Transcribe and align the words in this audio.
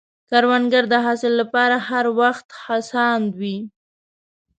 کروندګر 0.29 0.83
د 0.89 0.93
حاصل 1.05 1.33
له 1.41 1.45
پاره 1.53 1.77
هر 1.89 2.05
وخت 2.19 2.47
هڅاند 2.63 3.27
وي 3.39 3.57